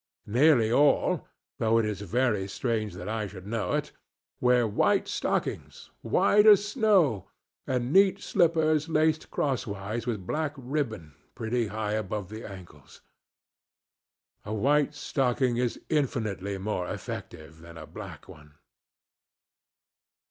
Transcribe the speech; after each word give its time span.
Nearly 0.25 0.71
all—though 0.71 1.77
it 1.77 1.85
is 1.85 2.01
very 2.01 2.47
strange 2.47 2.95
that 2.95 3.07
I 3.07 3.27
should 3.27 3.45
know 3.45 3.73
it—wear 3.73 4.67
white 4.67 5.07
stockings, 5.07 5.91
white 6.01 6.47
as 6.47 6.67
snow, 6.67 7.29
and 7.67 7.93
neat 7.93 8.19
slippers 8.19 8.89
laced 8.89 9.29
crosswise 9.29 10.07
with 10.07 10.25
black 10.25 10.55
ribbon 10.57 11.13
pretty 11.35 11.67
high 11.67 11.91
above 11.93 12.29
the 12.29 12.43
ankles. 12.49 13.01
A 14.43 14.55
white 14.55 14.95
stocking 14.95 15.57
is 15.57 15.79
infinitely 15.87 16.57
more 16.57 16.87
effective 16.87 17.59
than 17.59 17.77
a 17.77 17.85
black 17.85 18.27
one. 18.27 18.55